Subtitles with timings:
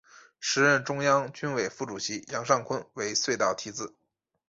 [0.39, 3.95] 时任中央军委副主席杨尚昆为隧道题字。